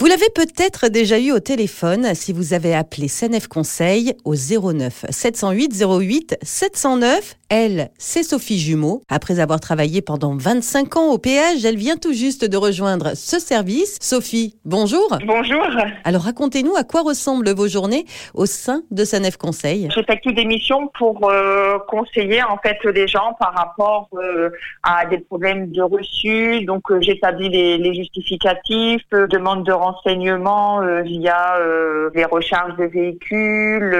Vous 0.00 0.06
l'avez 0.06 0.30
peut-être 0.32 0.86
déjà 0.88 1.18
eu 1.18 1.32
au 1.32 1.40
téléphone 1.40 2.14
si 2.14 2.32
vous 2.32 2.52
avez 2.52 2.72
appelé 2.72 3.08
Sanef 3.08 3.48
Conseil 3.48 4.14
au 4.24 4.34
09 4.36 5.06
708 5.10 5.74
08 5.82 6.38
709. 6.40 7.37
Elle, 7.50 7.88
c'est 7.96 8.22
Sophie 8.22 8.58
Jumeau. 8.58 9.00
Après 9.08 9.40
avoir 9.40 9.58
travaillé 9.58 10.02
pendant 10.02 10.36
25 10.36 10.98
ans 10.98 11.12
au 11.12 11.16
péage, 11.16 11.64
elle 11.64 11.78
vient 11.78 11.96
tout 11.96 12.12
juste 12.12 12.44
de 12.44 12.56
rejoindre 12.58 13.16
ce 13.16 13.38
service. 13.38 13.96
Sophie, 14.02 14.56
bonjour. 14.66 15.16
Bonjour. 15.24 15.66
Alors 16.04 16.22
racontez-nous 16.22 16.76
à 16.76 16.84
quoi 16.84 17.00
ressemblent 17.00 17.48
vos 17.54 17.66
journées 17.66 18.04
au 18.34 18.44
sein 18.44 18.82
de 18.90 19.02
Sanef 19.02 19.38
Conseil. 19.38 19.88
J'effectue 19.94 20.34
des 20.34 20.44
missions 20.44 20.90
pour 20.98 21.30
euh, 21.30 21.78
conseiller 21.88 22.42
en 22.42 22.58
fait 22.58 22.76
les 22.84 23.08
gens 23.08 23.34
par 23.40 23.54
rapport 23.54 24.10
euh, 24.12 24.50
à 24.82 25.06
des 25.06 25.16
problèmes 25.16 25.72
de 25.72 25.80
reçu. 25.80 26.66
Donc 26.66 26.90
euh, 26.90 27.00
j'établis 27.00 27.48
les, 27.48 27.78
les, 27.78 27.94
justificatifs, 27.94 29.08
demande 29.10 29.64
de 29.64 29.72
renseignements 29.72 30.82
via 31.02 31.56
les 32.14 32.24
recharges 32.26 32.76
de 32.76 32.84
véhicules, 32.84 33.90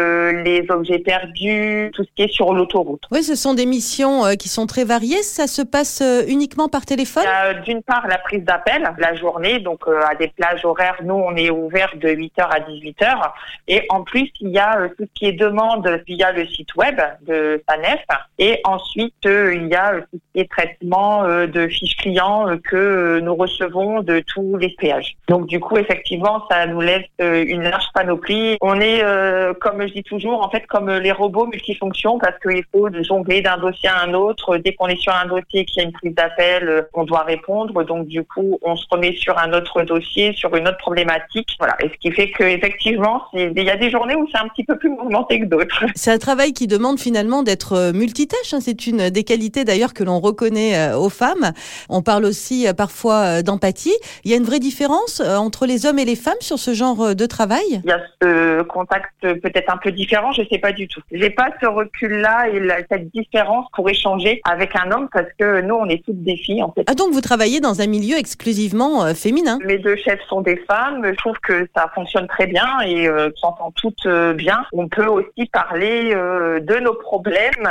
les 0.44 0.66
objets 0.68 0.98
perdus, 0.98 1.90
tout 1.94 2.04
ce 2.04 2.08
qui 2.14 2.22
est 2.24 2.32
sur 2.32 2.52
l'autoroute. 2.52 3.04
Oui, 3.10 3.22
ce 3.22 3.37
sont 3.38 3.54
des 3.54 3.66
missions 3.66 4.24
qui 4.38 4.48
sont 4.48 4.66
très 4.66 4.84
variées. 4.84 5.22
Ça 5.22 5.46
se 5.46 5.62
passe 5.62 6.02
uniquement 6.26 6.68
par 6.68 6.84
téléphone? 6.84 7.24
D'une 7.64 7.82
part, 7.82 8.06
la 8.08 8.18
prise 8.18 8.44
d'appel, 8.44 8.90
la 8.98 9.14
journée, 9.14 9.60
donc 9.60 9.80
à 9.88 10.14
des 10.14 10.28
plages 10.28 10.64
horaires. 10.64 10.96
Nous, 11.02 11.14
on 11.14 11.34
est 11.36 11.50
ouvert 11.50 11.92
de 11.96 12.08
8h 12.08 12.40
à 12.40 12.60
18h. 12.60 13.32
Et 13.68 13.86
en 13.88 14.02
plus, 14.02 14.30
il 14.40 14.50
y 14.50 14.58
a 14.58 14.88
tout 14.96 15.04
ce 15.04 15.14
qui 15.14 15.26
est 15.26 15.32
demande 15.32 16.02
via 16.06 16.32
le 16.32 16.46
site 16.46 16.74
web 16.76 17.00
de 17.22 17.62
SANEF. 17.68 18.04
Et 18.38 18.60
ensuite, 18.64 19.14
il 19.24 19.68
y 19.68 19.74
a 19.74 20.00
tout 20.00 20.18
ce 20.18 20.32
qui 20.32 20.40
est 20.40 20.50
traitement 20.50 21.24
de 21.24 21.68
fiches 21.68 21.96
clients 21.96 22.46
que 22.62 23.20
nous 23.20 23.34
recevons 23.34 24.02
de 24.02 24.20
tous 24.20 24.56
les 24.56 24.70
péages. 24.70 25.16
Donc, 25.28 25.46
du 25.46 25.60
coup, 25.60 25.76
effectivement, 25.76 26.44
ça 26.50 26.66
nous 26.66 26.80
laisse 26.80 27.06
euh, 27.20 27.44
une 27.46 27.62
large 27.62 27.86
panoplie. 27.94 28.56
On 28.60 28.80
est, 28.80 29.02
euh, 29.02 29.54
comme 29.54 29.86
je 29.86 29.92
dis 29.92 30.02
toujours, 30.02 30.44
en 30.44 30.50
fait, 30.50 30.66
comme 30.66 30.90
les 30.90 31.12
robots 31.12 31.46
multifonctions 31.46 32.18
parce 32.18 32.38
qu'il 32.40 32.64
faut 32.72 32.88
jongler 33.02 33.27
d'un 33.42 33.58
dossier 33.58 33.88
à 33.88 34.02
un 34.02 34.14
autre. 34.14 34.56
Dès 34.58 34.74
qu'on 34.74 34.88
est 34.88 35.00
sur 35.00 35.14
un 35.14 35.26
dossier 35.26 35.64
qui 35.64 35.80
a 35.80 35.84
une 35.84 35.92
prise 35.92 36.14
d'appel, 36.14 36.68
euh, 36.68 36.82
on 36.94 37.04
doit 37.04 37.22
répondre. 37.22 37.84
Donc, 37.84 38.06
du 38.06 38.24
coup, 38.24 38.58
on 38.62 38.76
se 38.76 38.84
remet 38.90 39.14
sur 39.14 39.38
un 39.38 39.52
autre 39.52 39.82
dossier, 39.82 40.32
sur 40.34 40.54
une 40.56 40.68
autre 40.68 40.78
problématique. 40.78 41.48
Voilà. 41.58 41.76
Et 41.82 41.88
ce 41.88 41.94
qui 41.98 42.10
fait 42.10 42.30
que, 42.30 42.44
effectivement, 42.44 43.24
il 43.34 43.62
y 43.62 43.70
a 43.70 43.76
des 43.76 43.90
journées 43.90 44.16
où 44.16 44.26
c'est 44.32 44.38
un 44.38 44.48
petit 44.48 44.64
peu 44.64 44.76
plus 44.76 44.90
mouvementé 44.90 45.40
que 45.40 45.46
d'autres. 45.46 45.84
C'est 45.94 46.12
un 46.12 46.18
travail 46.18 46.52
qui 46.52 46.66
demande 46.66 46.98
finalement 46.98 47.42
d'être 47.42 47.92
multitâche. 47.92 48.54
Hein. 48.54 48.60
C'est 48.60 48.86
une 48.86 49.10
des 49.10 49.24
qualités 49.24 49.64
d'ailleurs 49.64 49.94
que 49.94 50.04
l'on 50.04 50.20
reconnaît 50.20 50.94
aux 50.94 51.08
femmes. 51.08 51.52
On 51.88 52.02
parle 52.02 52.24
aussi 52.24 52.66
parfois 52.76 53.42
d'empathie. 53.42 53.94
Il 54.24 54.30
y 54.30 54.34
a 54.34 54.36
une 54.36 54.44
vraie 54.44 54.58
différence 54.58 55.20
entre 55.20 55.66
les 55.66 55.86
hommes 55.86 55.98
et 55.98 56.04
les 56.04 56.16
femmes 56.16 56.40
sur 56.40 56.58
ce 56.58 56.74
genre 56.74 57.02
euh, 57.02 57.14
de 57.14 57.26
travail? 57.26 57.80
Il 57.84 57.88
y 57.88 57.92
a 57.92 58.00
ce 58.22 58.62
contact 58.62 59.12
peut-être 59.20 59.72
un 59.72 59.76
peu 59.76 59.92
différent, 59.92 60.32
je 60.32 60.42
ne 60.42 60.46
sais 60.46 60.58
pas 60.58 60.72
du 60.72 60.88
tout. 60.88 61.00
J'ai 61.10 61.30
pas 61.30 61.50
ce 61.60 61.66
recul-là 61.66 62.48
et 62.48 62.60
cette 62.90 63.10
différence 63.18 63.66
pour 63.74 63.88
échanger 63.88 64.40
avec 64.48 64.74
un 64.76 64.90
homme 64.92 65.08
parce 65.12 65.28
que 65.38 65.60
nous, 65.60 65.74
on 65.74 65.86
est 65.86 66.04
toutes 66.04 66.22
des 66.22 66.36
filles 66.36 66.62
en 66.62 66.72
fait. 66.72 66.84
Ah 66.86 66.94
donc 66.94 67.12
vous 67.12 67.20
travaillez 67.20 67.60
dans 67.60 67.80
un 67.80 67.86
milieu 67.86 68.16
exclusivement 68.16 69.04
euh, 69.04 69.14
féminin? 69.14 69.58
Mes 69.64 69.78
deux 69.78 69.96
chefs 69.96 70.20
sont 70.28 70.40
des 70.40 70.56
femmes. 70.68 71.04
Je 71.04 71.16
trouve 71.16 71.38
que 71.40 71.68
ça 71.76 71.90
fonctionne 71.94 72.26
très 72.26 72.46
bien 72.46 72.80
et 72.84 73.08
euh, 73.08 73.30
s'entend 73.36 73.72
toutes 73.72 74.06
euh, 74.06 74.32
bien. 74.32 74.64
On 74.72 74.88
peut 74.88 75.06
aussi 75.06 75.46
parler 75.52 76.14
de 76.14 76.80
nos 76.80 76.94
problèmes 76.94 77.68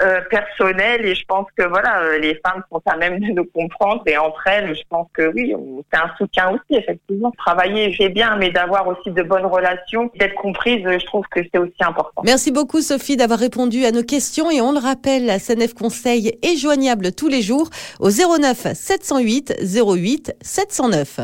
personnels 0.30 1.04
et 1.04 1.14
je 1.14 1.24
pense 1.26 1.46
que 1.56 1.64
voilà, 1.64 2.18
les 2.18 2.34
femmes 2.44 2.62
sont 2.70 2.82
à 2.86 2.96
même 2.96 3.18
de 3.20 3.32
nous 3.32 3.44
comprendre 3.44 4.02
et 4.06 4.16
entre 4.16 4.46
elles, 4.46 4.74
je 4.74 4.82
pense 4.88 5.08
que 5.12 5.32
oui, 5.34 5.54
c'est 5.92 5.98
un 5.98 6.10
soutien 6.16 6.50
aussi 6.50 6.78
effectivement 6.78 7.32
travailler, 7.36 7.92
j'ai 7.92 8.08
bien, 8.08 8.36
mais 8.36 8.50
d'avoir 8.50 8.86
aussi 8.86 9.10
de 9.10 9.22
bonnes 9.22 9.46
relations, 9.46 10.10
d'être 10.18 10.34
comprise, 10.34 10.82
je 10.84 11.04
trouve 11.06 11.24
que 11.30 11.40
c'est 11.52 11.58
aussi 11.58 11.74
important. 11.80 12.22
Merci 12.24 12.52
beaucoup 12.52 12.80
Sophie 12.80 13.16
d'avoir 13.16 13.38
répondu 13.38 13.84
à 13.84 13.92
nos 13.92 14.02
questions 14.02 14.50
et 14.50 14.60
on 14.60 14.72
le 14.72 14.78
rappelle, 14.86 15.26
la 15.26 15.40
CNF 15.40 15.74
Conseil 15.74 16.38
est 16.42 16.56
joignable 16.56 17.12
tous 17.12 17.28
les 17.28 17.42
jours 17.42 17.68
au 17.98 18.08
09 18.10 18.68
708 18.72 19.54
08 19.60 20.32
709. 20.40 21.20